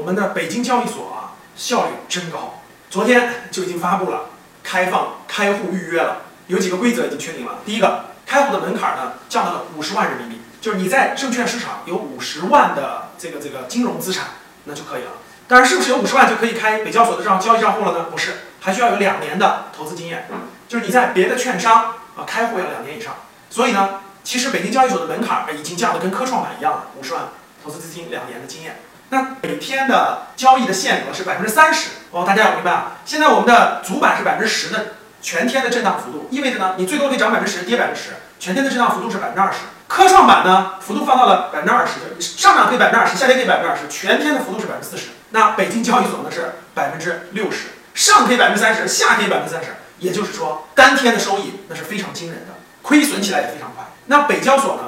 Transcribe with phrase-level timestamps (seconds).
[0.00, 4.30] 我们的北京交易所啊，效率真高，昨天就已经发布了
[4.62, 7.58] 开放开户预约了，有几个规则已经确定了。
[7.66, 14.28] 第一个，开户的门槛呢降到了五十万人民币，就是你在证券市场有五十万的这个这个金融资产，
[14.64, 15.10] 那就可以了。
[15.46, 18.06] 当然，是不是有五十万就可以开北交所的账交易账户了呢？
[18.10, 20.28] 不是，还需要有两年的投资经验，
[20.66, 23.16] 就是你在别的券商啊开户要两年以上。
[23.50, 27.24] 所以呢，其实北京交易所的门槛已经降得跟科创板一样了，五十万
[27.62, 28.80] 投资资金，两年的经验。
[29.10, 32.92] 那每天的交易的限额是百分之三十哦，大家要明白啊。
[33.04, 39.58] 现在我们的主板是百分之十的全天的震荡幅度，意味着呢，你最多可以涨百分之十，跌百分之十，全天的震荡幅度是百分之二十。
[39.88, 45.08] 科创板呢，幅度放到了百分之二十，上涨可以百分之二十，下跌可以百分之二十，全天的幅度是百分之四十。
[45.30, 53.84] 那北京交易所呢是百分之六十，上可以百分之三十，下跌百分之三十，也就是说单天的收益那是非常惊人的，亏损起来也非常快。
[54.06, 54.82] 那北交所呢，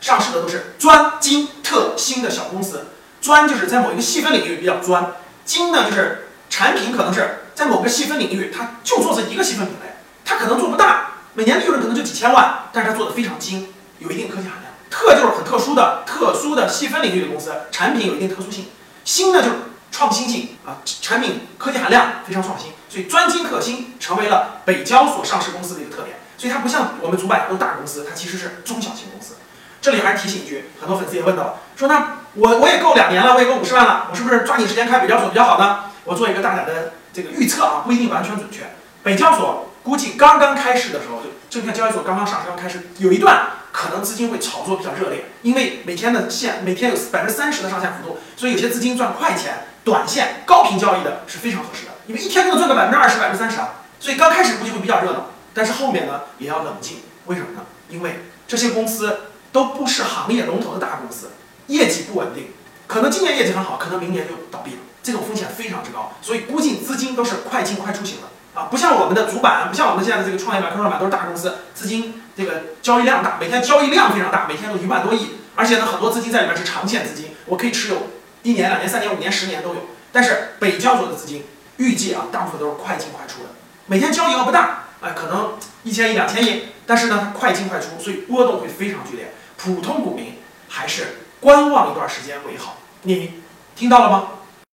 [0.00, 2.88] 上市的都是专精特新的小公司。
[3.28, 5.12] 专就是在某一个细分领域比较专，
[5.44, 14.72] 精呢就是产品可能是在某个细分领域，它就做这一个细分品类，它可能做不大，每年利润可能就几千万，但是它做的非常精，有一定科技含量。
[14.88, 18.68] 特就是很特殊的、特殊的细分领域的公司，产品有一定特殊性。
[19.04, 19.56] 新呢就是
[19.92, 26.16] 创新性啊，产品科技含量非常创新，所以专精特新成为了北交所上市公司的一个特点。
[26.38, 29.34] 所以它不像我们主板都大公司，它其实是中小型公司。
[29.80, 35.84] 这里还是提醒一句，很多粉丝也问到了，说那我我也够两年了，我也够五十万了，我是不是抓紧时间开北交所比较好呢？
[36.04, 38.62] 我做一个大胆的这个预测啊，不一定完全准确。
[39.02, 53.74] 北交所估计刚刚开市的时候，就证券交易所刚刚上市刚开始，有一段可能资金会炒作比较热烈，因为每天的线每天有百分之三十的上下幅度，所以有些资金赚快钱，短线高频交易的是非常合适的，因为一天都能赚个百分之二十、百分之三十啊。
[54.00, 56.98] 所以刚开始估计会比较热闹，但是后面呢也要冷静。
[57.26, 57.60] 为什么呢？
[57.88, 59.20] 因为这些公司。
[59.52, 61.30] 都不是行业龙头的大公司，
[61.66, 62.48] 业绩不稳定，
[62.86, 78.08] 可能今年业绩很好，可能明年就倒闭了，这种风险非常之高，所以估计资金都是快进快出型的啊，不像我们的主板，不像我们现在的这个创业板、科创板都是大公司，资金这个交易量大，每天交易量非常大，每天都一万多亿，而且呢很多资金在里面是长线资金，我可以持有
[78.42, 79.80] 一年、两年、三年、五年、十年都有。
[80.10, 81.44] 但是北交所的资金
[81.76, 83.50] 预计啊，大部分都是快进快出的，
[83.86, 85.52] 每天交易额不大，哎，可能
[85.88, 89.32] 一千亿、两千亿，但是呢它快进快出，所以波动会非常剧烈。
[89.56, 90.34] 普通股民
[90.68, 93.40] 还是观望一段时间为好，你
[93.74, 94.28] 听到了吗？